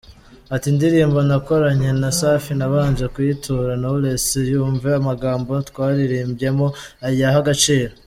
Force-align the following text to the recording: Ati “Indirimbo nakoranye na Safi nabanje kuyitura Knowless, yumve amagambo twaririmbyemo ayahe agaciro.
Ati 0.55 0.65
“Indirimbo 0.73 1.19
nakoranye 1.27 1.89
na 2.01 2.09
Safi 2.19 2.51
nabanje 2.59 3.05
kuyitura 3.13 3.71
Knowless, 3.79 4.27
yumve 4.51 4.89
amagambo 5.01 5.51
twaririmbyemo 5.69 6.67
ayahe 7.07 7.37
agaciro. 7.43 7.93